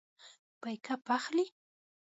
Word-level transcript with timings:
بیک 0.61 0.85
اپ 0.93 1.05
اخلئ؟ 1.15 1.47